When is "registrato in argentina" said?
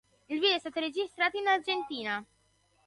0.79-2.25